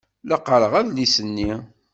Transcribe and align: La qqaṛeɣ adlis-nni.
La 0.29 0.37
qqaṛeɣ 0.39 0.73
adlis-nni. 0.79 1.51